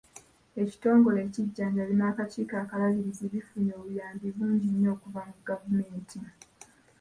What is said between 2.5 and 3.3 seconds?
akalabirizi